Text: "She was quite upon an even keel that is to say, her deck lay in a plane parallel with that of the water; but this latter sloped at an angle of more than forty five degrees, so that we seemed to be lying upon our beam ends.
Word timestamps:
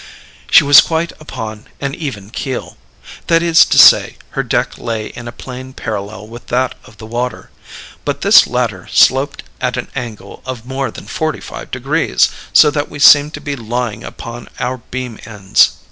"She 0.49 0.63
was 0.63 0.81
quite 0.81 1.11
upon 1.19 1.67
an 1.79 1.93
even 1.93 2.31
keel 2.31 2.75
that 3.27 3.43
is 3.43 3.63
to 3.65 3.77
say, 3.77 4.17
her 4.31 4.41
deck 4.41 4.79
lay 4.79 5.09
in 5.09 5.27
a 5.27 5.31
plane 5.31 5.73
parallel 5.73 6.25
with 6.27 6.47
that 6.47 6.73
of 6.85 6.97
the 6.97 7.05
water; 7.05 7.51
but 8.03 8.21
this 8.21 8.47
latter 8.47 8.87
sloped 8.91 9.43
at 9.61 9.77
an 9.77 9.89
angle 9.95 10.41
of 10.43 10.65
more 10.65 10.89
than 10.89 11.05
forty 11.05 11.39
five 11.39 11.69
degrees, 11.69 12.29
so 12.51 12.71
that 12.71 12.89
we 12.89 12.97
seemed 12.97 13.35
to 13.35 13.41
be 13.41 13.55
lying 13.55 14.03
upon 14.03 14.49
our 14.59 14.77
beam 14.77 15.19
ends. 15.23 15.73